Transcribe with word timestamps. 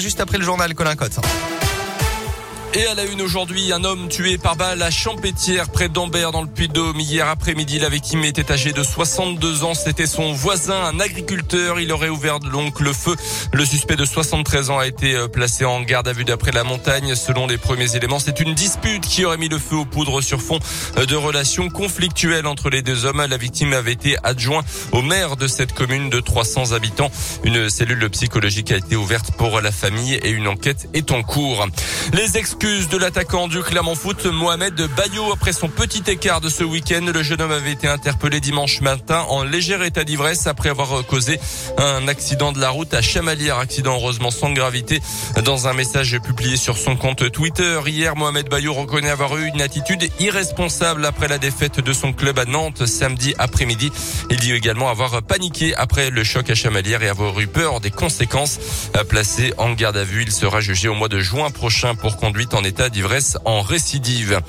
Juste 0.00 0.20
après 0.20 0.38
le 0.38 0.44
journal 0.44 0.72
Colin 0.76 0.94
Cotte. 0.94 1.18
Et 2.74 2.86
à 2.86 2.94
la 2.94 3.04
une 3.06 3.22
aujourd'hui, 3.22 3.72
un 3.72 3.82
homme 3.82 4.08
tué 4.08 4.36
par 4.36 4.54
balle 4.54 4.82
à 4.82 4.90
Champétière, 4.90 5.70
près 5.70 5.88
d'Ambert, 5.88 6.32
dans 6.32 6.42
le 6.42 6.48
Puy-de-Dôme. 6.48 7.00
Hier 7.00 7.26
après-midi, 7.26 7.78
la 7.78 7.88
victime 7.88 8.24
était 8.24 8.52
âgée 8.52 8.72
de 8.72 8.82
62 8.82 9.64
ans. 9.64 9.72
C'était 9.72 10.06
son 10.06 10.32
voisin, 10.34 10.84
un 10.84 11.00
agriculteur. 11.00 11.80
Il 11.80 11.90
aurait 11.92 12.10
ouvert 12.10 12.40
donc 12.40 12.80
le 12.80 12.92
feu. 12.92 13.16
Le 13.54 13.64
suspect 13.64 13.96
de 13.96 14.04
73 14.04 14.68
ans 14.68 14.78
a 14.78 14.86
été 14.86 15.14
euh, 15.14 15.28
placé 15.28 15.64
en 15.64 15.80
garde 15.80 16.08
à 16.08 16.12
vue 16.12 16.26
d'après 16.26 16.52
la 16.52 16.62
montagne. 16.62 17.14
Selon 17.14 17.46
les 17.46 17.56
premiers 17.56 17.96
éléments, 17.96 18.18
c'est 18.18 18.38
une 18.38 18.52
dispute 18.52 19.06
qui 19.06 19.24
aurait 19.24 19.38
mis 19.38 19.48
le 19.48 19.58
feu 19.58 19.76
aux 19.76 19.86
poudres 19.86 20.22
sur 20.22 20.42
fond 20.42 20.58
euh, 20.98 21.06
de 21.06 21.16
relations 21.16 21.70
conflictuelles 21.70 22.46
entre 22.46 22.68
les 22.68 22.82
deux 22.82 23.06
hommes. 23.06 23.24
La 23.24 23.38
victime 23.38 23.72
avait 23.72 23.92
été 23.92 24.16
adjoint 24.24 24.62
au 24.92 25.00
maire 25.00 25.36
de 25.36 25.48
cette 25.48 25.72
commune 25.72 26.10
de 26.10 26.20
300 26.20 26.72
habitants. 26.72 27.10
Une 27.44 27.70
cellule 27.70 28.10
psychologique 28.10 28.72
a 28.72 28.76
été 28.76 28.94
ouverte 28.94 29.30
pour 29.38 29.62
la 29.62 29.72
famille 29.72 30.14
et 30.14 30.28
une 30.28 30.48
enquête 30.48 30.88
est 30.92 31.12
en 31.12 31.22
cours. 31.22 31.66
Les 32.14 32.38
excuses 32.38 32.88
de 32.88 32.96
l'attaquant 32.96 33.48
du 33.48 33.60
Clermont 33.60 33.94
Foot, 33.94 34.24
Mohamed 34.24 34.74
Bayo, 34.96 35.30
après 35.30 35.52
son 35.52 35.68
petit 35.68 36.02
écart 36.10 36.40
de 36.40 36.48
ce 36.48 36.64
week-end. 36.64 37.04
Le 37.12 37.22
jeune 37.22 37.42
homme 37.42 37.52
avait 37.52 37.72
été 37.72 37.86
interpellé 37.86 38.40
dimanche 38.40 38.80
matin 38.80 39.26
en 39.28 39.44
léger 39.44 39.76
état 39.84 40.04
d'ivresse 40.04 40.46
après 40.46 40.70
avoir 40.70 41.04
causé 41.04 41.38
un 41.76 42.08
accident 42.08 42.52
de 42.52 42.60
la 42.60 42.70
route 42.70 42.94
à 42.94 43.02
Chamalières. 43.02 43.58
Accident 43.58 43.94
heureusement 43.94 44.30
sans 44.30 44.50
gravité. 44.52 45.00
Dans 45.44 45.68
un 45.68 45.74
message 45.74 46.18
publié 46.20 46.56
sur 46.56 46.78
son 46.78 46.96
compte 46.96 47.30
Twitter 47.30 47.78
hier, 47.86 48.16
Mohamed 48.16 48.48
Bayo 48.48 48.72
reconnaît 48.72 49.10
avoir 49.10 49.36
eu 49.36 49.46
une 49.46 49.60
attitude 49.60 50.08
irresponsable 50.18 51.04
après 51.04 51.28
la 51.28 51.36
défaite 51.36 51.80
de 51.80 51.92
son 51.92 52.14
club 52.14 52.38
à 52.38 52.46
Nantes 52.46 52.86
samedi 52.86 53.34
après-midi. 53.38 53.92
Il 54.30 54.38
dit 54.38 54.52
également 54.52 54.88
avoir 54.88 55.22
paniqué 55.22 55.74
après 55.74 56.08
le 56.08 56.24
choc 56.24 56.48
à 56.48 56.54
Chamalières 56.54 57.02
et 57.02 57.08
avoir 57.08 57.38
eu 57.38 57.46
peur 57.46 57.80
des 57.80 57.90
conséquences. 57.90 58.58
Placé 59.10 59.52
en 59.58 59.72
garde 59.72 59.98
à 59.98 60.04
vue, 60.04 60.22
il 60.22 60.32
sera 60.32 60.60
jugé 60.60 60.88
au 60.88 60.94
mois 60.94 61.08
de 61.08 61.20
juin 61.20 61.50
prochain 61.50 61.94
pour 62.00 62.16
conduite 62.16 62.54
en 62.54 62.64
état 62.64 62.88
d'ivresse 62.88 63.36
en 63.44 63.62
récidive. 63.62 64.40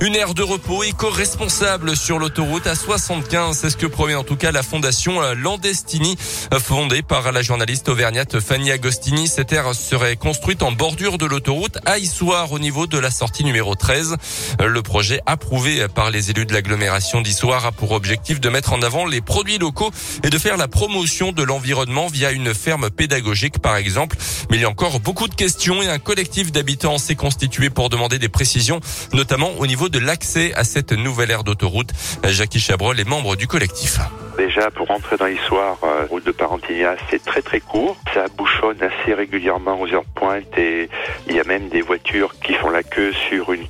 Une 0.00 0.14
aire 0.14 0.34
de 0.34 0.42
repos 0.42 0.82
éco-responsable 0.82 1.96
sur 1.96 2.18
l'autoroute 2.18 2.66
à 2.66 2.74
75, 2.74 3.56
c'est 3.56 3.70
ce 3.70 3.76
que 3.76 3.86
promet 3.86 4.14
en 4.14 4.24
tout 4.24 4.36
cas 4.36 4.52
la 4.52 4.62
fondation 4.62 5.20
Landestini, 5.34 6.16
fondée 6.58 7.02
par 7.02 7.32
la 7.32 7.42
journaliste 7.42 7.88
auvergnate 7.88 8.40
Fanny 8.40 8.70
Agostini. 8.70 9.28
Cette 9.28 9.52
aire 9.52 9.74
serait 9.74 10.16
construite 10.16 10.62
en 10.62 10.72
bordure 10.72 11.18
de 11.18 11.26
l'autoroute 11.26 11.78
à 11.86 11.98
Issoire 11.98 12.52
au 12.52 12.58
niveau 12.58 12.86
de 12.86 12.98
la 12.98 13.10
sortie 13.10 13.44
numéro 13.44 13.74
13. 13.74 14.16
Le 14.62 14.82
projet 14.82 15.20
approuvé 15.26 15.86
par 15.88 16.10
les 16.10 16.30
élus 16.30 16.46
de 16.46 16.52
l'agglomération 16.52 17.20
d'Issoire 17.20 17.66
a 17.66 17.72
pour 17.72 17.92
objectif 17.92 18.40
de 18.40 18.48
mettre 18.48 18.72
en 18.72 18.82
avant 18.82 19.06
les 19.06 19.20
produits 19.20 19.58
locaux 19.58 19.90
et 20.22 20.30
de 20.30 20.38
faire 20.38 20.56
la 20.56 20.68
promotion 20.68 21.32
de 21.32 21.42
l'environnement 21.42 22.08
via 22.08 22.32
une 22.32 22.54
ferme 22.54 22.90
pédagogique 22.90 23.58
par 23.60 23.76
exemple. 23.76 24.16
Mais 24.50 24.56
il 24.56 24.62
y 24.62 24.64
a 24.64 24.70
encore 24.70 25.00
beaucoup 25.00 25.28
de 25.28 25.34
questions 25.34 25.82
et 25.82 25.88
un 25.88 25.98
collectif 25.98 26.52
d'habitants 26.52 26.95
s'est 26.98 27.14
constitué 27.14 27.70
pour 27.70 27.88
demander 27.88 28.18
des 28.18 28.28
précisions, 28.28 28.80
notamment 29.12 29.50
au 29.58 29.66
niveau 29.66 29.88
de 29.88 29.98
l'accès 29.98 30.52
à 30.54 30.64
cette 30.64 30.92
nouvelle 30.92 31.30
aire 31.30 31.44
d'autoroute. 31.44 31.90
Jackie 32.24 32.60
Chabrol 32.60 32.98
est 32.98 33.08
membre 33.08 33.36
du 33.36 33.46
collectif. 33.46 33.98
Déjà, 34.36 34.70
pour 34.70 34.88
rentrer 34.88 35.16
dans 35.16 35.24
l'histoire, 35.24 35.78
euh, 35.82 36.04
route 36.10 36.24
de 36.26 36.30
Parentignas, 36.30 36.96
c'est 37.08 37.24
très 37.24 37.40
très 37.40 37.60
court. 37.60 37.96
Ça 38.12 38.26
bouchonne 38.36 38.76
assez 38.82 39.14
régulièrement 39.14 39.80
aux 39.80 39.86
heures 39.86 40.04
de 40.04 40.20
pointe 40.20 40.58
et 40.58 40.90
il 41.26 41.34
y 41.34 41.40
a 41.40 41.44
même 41.44 41.68
des 41.68 41.80
voitures 41.80 42.34
qui 42.40 42.52
font 42.52 42.68
la 42.68 42.82
queue 42.82 43.12
sur 43.28 43.52
une 43.52 43.66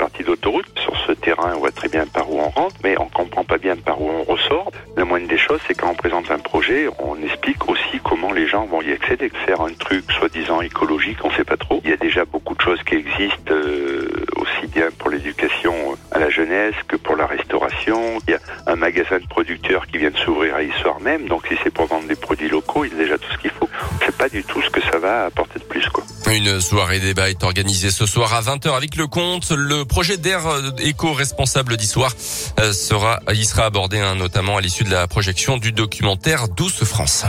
gens 8.56 8.66
vont 8.66 8.80
y 8.80 8.92
accéder. 8.92 9.30
Faire 9.44 9.60
un 9.60 9.72
truc 9.74 10.04
soi-disant 10.18 10.60
écologique, 10.62 11.18
on 11.24 11.30
sait 11.32 11.44
pas 11.44 11.58
trop. 11.58 11.80
Il 11.84 11.90
y 11.90 11.92
a 11.92 11.98
déjà 11.98 12.24
beaucoup 12.24 12.54
de 12.54 12.60
choses 12.60 12.82
qui 12.84 12.94
existent, 12.94 13.52
euh, 13.52 14.08
aussi 14.36 14.66
bien 14.72 14.88
pour 14.98 15.10
l'éducation 15.10 15.74
à 16.10 16.18
la 16.18 16.30
jeunesse 16.30 16.74
que 16.88 16.96
pour 16.96 17.16
la 17.16 17.26
restauration. 17.26 18.18
Il 18.26 18.30
y 18.30 18.34
a 18.34 18.40
un 18.66 18.76
magasin 18.76 19.18
de 19.18 19.26
producteurs 19.26 19.86
qui 19.86 19.98
vient 19.98 20.10
de 20.10 20.16
s'ouvrir 20.16 20.54
à 20.54 20.62
Issoire 20.62 21.00
même, 21.00 21.28
donc 21.28 21.46
si 21.48 21.54
c'est 21.62 21.70
pour 21.70 21.86
vendre 21.86 22.08
des 22.08 22.16
produits 22.16 22.48
locaux, 22.48 22.84
il 22.84 22.92
y 22.92 22.94
a 22.94 22.98
déjà 22.98 23.18
tout 23.18 23.30
ce 23.30 23.38
qu'il 23.38 23.50
faut. 23.50 23.68
C'est 24.04 24.16
pas 24.16 24.28
du 24.28 24.42
tout 24.42 24.62
ce 24.62 24.70
que 24.70 24.80
ça 24.80 24.98
va 24.98 25.26
apporter 25.26 25.58
de 25.58 25.64
plus, 25.64 25.86
quoi. 25.90 26.04
Une 26.32 26.60
soirée 26.60 26.98
débat 26.98 27.30
est 27.30 27.44
organisée 27.44 27.90
ce 27.90 28.06
soir 28.06 28.34
à 28.34 28.40
20h 28.40 28.74
avec 28.74 28.96
le 28.96 29.06
compte. 29.06 29.50
Le 29.50 29.84
projet 29.84 30.16
d'air 30.16 30.40
éco-responsable 30.78 31.76
d'Issoire 31.76 32.12
euh, 32.58 32.72
sera, 32.72 33.20
y 33.32 33.44
sera 33.44 33.64
abordé 33.66 33.98
hein, 33.98 34.16
notamment 34.16 34.56
à 34.56 34.60
l'issue 34.60 34.84
de 34.84 34.90
la 34.90 35.06
projection 35.06 35.56
du 35.56 35.72
documentaire 35.72 36.48
Douce 36.48 36.84
France. 36.84 37.26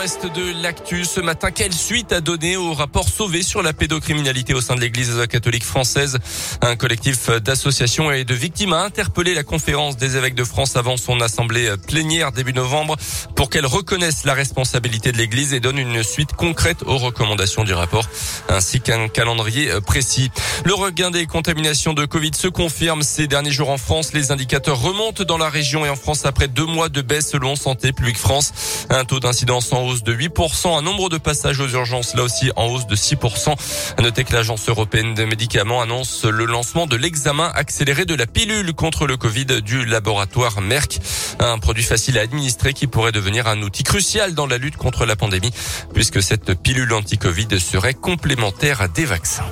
Reste 0.00 0.32
de 0.34 0.62
l'actu 0.62 1.04
ce 1.04 1.20
matin, 1.20 1.50
quelle 1.50 1.74
suite 1.74 2.10
a 2.12 2.22
donné 2.22 2.56
au 2.56 2.72
rapport 2.72 3.06
sauvé 3.06 3.42
sur 3.42 3.62
la 3.62 3.74
pédocriminalité 3.74 4.54
au 4.54 4.62
sein 4.62 4.74
de 4.74 4.80
l'Église 4.80 5.26
catholique 5.28 5.62
française? 5.62 6.20
Un 6.62 6.74
collectif 6.74 7.28
d'associations 7.28 8.10
et 8.10 8.24
de 8.24 8.32
victimes 8.32 8.72
a 8.72 8.82
interpellé 8.82 9.34
la 9.34 9.42
conférence 9.42 9.98
des 9.98 10.16
évêques 10.16 10.34
de 10.34 10.44
France 10.44 10.76
avant 10.76 10.96
son 10.96 11.20
assemblée 11.20 11.70
plénière 11.86 12.32
début 12.32 12.54
novembre 12.54 12.96
pour 13.36 13.50
qu'elle 13.50 13.66
reconnaisse 13.66 14.24
la 14.24 14.32
responsabilité 14.32 15.12
de 15.12 15.18
l'Église 15.18 15.52
et 15.52 15.60
donne 15.60 15.76
une 15.76 16.02
suite 16.02 16.32
concrète 16.32 16.82
aux 16.86 16.96
recommandations 16.96 17.64
du 17.64 17.74
rapport, 17.74 18.08
ainsi 18.48 18.80
qu'un 18.80 19.06
calendrier 19.08 19.68
précis. 19.84 20.30
Le 20.64 20.72
regain 20.72 21.10
des 21.10 21.26
contaminations 21.26 21.92
de 21.92 22.06
Covid 22.06 22.30
se 22.34 22.48
confirme 22.48 23.02
ces 23.02 23.26
derniers 23.26 23.52
jours 23.52 23.68
en 23.68 23.76
France. 23.76 24.14
Les 24.14 24.32
indicateurs 24.32 24.80
remontent 24.80 25.24
dans 25.24 25.36
la 25.36 25.50
région 25.50 25.84
et 25.84 25.90
en 25.90 25.96
France 25.96 26.24
après 26.24 26.48
deux 26.48 26.64
mois 26.64 26.88
de 26.88 27.02
baisse 27.02 27.28
selon 27.28 27.54
Santé 27.54 27.92
publique 27.92 28.16
France. 28.16 28.54
Un 28.88 29.04
taux 29.04 29.20
d'incidence 29.20 29.70
en 29.74 29.89
de 29.98 30.14
8%, 30.14 30.78
un 30.78 30.82
nombre 30.82 31.08
de 31.08 31.18
passages 31.18 31.60
aux 31.60 31.68
urgences 31.68 32.14
là 32.14 32.22
aussi 32.22 32.50
en 32.56 32.66
hausse 32.66 32.86
de 32.86 32.96
6%. 32.96 33.54
À 33.96 34.02
noter 34.02 34.24
que 34.24 34.32
l'agence 34.32 34.68
européenne 34.68 35.14
des 35.14 35.26
médicaments 35.26 35.82
annonce 35.82 36.24
le 36.24 36.44
lancement 36.44 36.86
de 36.86 36.96
l'examen 36.96 37.50
accéléré 37.54 38.04
de 38.04 38.14
la 38.14 38.26
pilule 38.26 38.72
contre 38.72 39.06
le 39.06 39.16
Covid 39.16 39.60
du 39.62 39.84
laboratoire 39.84 40.60
Merck, 40.60 41.00
un 41.40 41.58
produit 41.58 41.84
facile 41.84 42.18
à 42.18 42.22
administrer 42.22 42.72
qui 42.72 42.86
pourrait 42.86 43.12
devenir 43.12 43.48
un 43.48 43.60
outil 43.62 43.82
crucial 43.82 44.34
dans 44.34 44.46
la 44.46 44.58
lutte 44.58 44.76
contre 44.76 45.04
la 45.04 45.16
pandémie 45.16 45.52
puisque 45.92 46.22
cette 46.22 46.54
pilule 46.54 46.92
anti-Covid 46.92 47.60
serait 47.60 47.94
complémentaire 47.94 48.88
des 48.88 49.04
vaccins. 49.04 49.44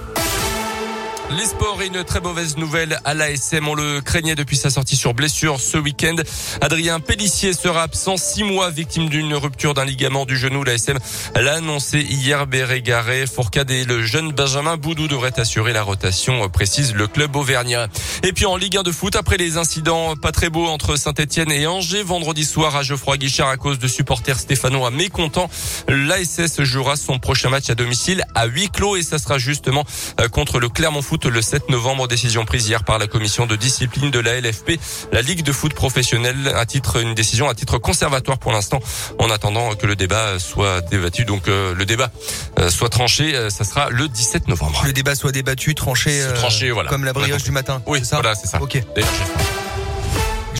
Les 1.37 1.45
sports 1.45 1.83
et 1.83 1.89
une 1.89 2.05
très 2.05 2.21
mauvaise 2.23 2.57
nouvelle 2.57 2.99
à 3.05 3.13
l'ASM. 3.13 3.69
On 3.69 3.75
le 3.75 4.01
craignait 4.01 4.35
depuis 4.35 4.57
sa 4.57 4.71
sortie 4.71 4.97
sur 4.97 5.13
blessure 5.13 5.61
ce 5.61 5.77
week-end. 5.77 6.17
Adrien 6.63 7.01
Pellissier 7.01 7.53
sera 7.53 7.83
absent 7.83 8.17
six 8.17 8.45
mois, 8.45 8.71
victime 8.71 9.11
d'une 9.11 9.35
rupture 9.35 9.75
d'un 9.75 9.85
ligament 9.85 10.25
du 10.25 10.39
genou. 10.39 10.65
L'ASM 10.65 10.99
l'a 11.35 11.57
annoncé 11.57 12.01
hier. 12.01 12.47
Bérégaré, 12.47 13.27
Fourcade 13.27 13.71
et 13.71 13.85
le 13.85 14.07
jeune 14.07 14.33
Benjamin 14.33 14.79
Boudou 14.79 15.07
devraient 15.07 15.39
assurer 15.39 15.75
la 15.75 15.83
rotation, 15.83 16.49
précise 16.49 16.95
le 16.95 17.07
club 17.07 17.37
auvergnat. 17.37 17.89
Et 18.23 18.33
puis 18.33 18.47
en 18.47 18.57
Ligue 18.57 18.79
1 18.79 18.83
de 18.83 18.93
foot, 18.93 19.15
après 19.15 19.37
les 19.37 19.59
incidents 19.59 20.17
pas 20.17 20.33
très 20.33 20.49
beaux 20.49 20.67
entre 20.67 20.97
Saint-Etienne 20.97 21.53
et 21.53 21.67
Angers, 21.67 22.03
vendredi 22.03 22.45
soir 22.45 22.75
à 22.75 22.83
Geoffroy 22.83 23.19
Guichard 23.19 23.49
à 23.49 23.59
cause 23.59 23.79
de 23.79 23.87
supporters 23.87 24.39
stéphanois 24.39 24.91
mécontents, 24.91 25.51
l'ASS 25.89 26.63
jouera 26.63 26.97
son 26.97 27.19
prochain 27.19 27.51
match 27.51 27.69
à 27.69 27.75
domicile 27.75 28.25
à 28.35 28.47
huis 28.47 28.71
clos 28.71 28.97
et 28.97 29.03
ça 29.03 29.19
sera 29.19 29.37
justement 29.37 29.85
contre 30.33 30.59
le 30.59 30.71
Clermont 30.71 31.03
Foot 31.03 31.18
le 31.27 31.43
7 31.43 31.71
novembre. 31.71 32.09
Décision 32.09 32.45
prise 32.45 32.69
hier 32.69 32.85
par 32.85 32.99
la 32.99 33.07
commission 33.07 33.47
de 33.47 33.57
discipline 33.57 34.11
de 34.11 34.19
la 34.19 34.41
LFP, 34.41 34.79
la 35.13 35.23
Ligue 35.23 35.43
de 35.43 35.53
foot 35.53 35.75
professionnelle, 35.75 36.53
à 36.55 36.67
titre 36.67 37.01
une 37.01 37.15
décision 37.15 37.49
à 37.49 37.55
titre 37.55 37.79
conservatoire 37.79 38.39
pour 38.39 38.53
l'instant, 38.53 38.81
en 39.19 39.31
attendant 39.31 39.75
que 39.75 39.87
le 39.87 39.97
débat 39.97 40.39
soit 40.39 40.81
débattu. 40.83 41.25
Donc 41.25 41.49
euh, 41.49 41.75
le 41.75 41.85
débat 41.85 42.11
euh, 42.59 42.71
soit 42.71 42.89
tranché, 42.89 43.35
euh, 43.35 43.51
ça 43.51 43.65
sera 43.65 43.91
le 43.91 44.09
17 44.09 44.49
novembre. 44.49 44.83
Le 44.85 44.93
débat 44.93 45.15
soit 45.15 45.33
débattu, 45.33 45.75
tranché, 45.75 46.25
tranché 46.35 46.71
voilà. 46.71 46.91
comme 46.91 47.05
la 47.05 47.13
brioche 47.13 47.43
du 47.43 47.51
matin. 47.51 47.83
Oui, 47.87 48.05
ça 48.05 48.17
voilà, 48.17 48.35
c'est 48.35 48.47
ça. 48.47 48.61
Ok. 48.63 48.83
D'ailleurs, 48.95 49.11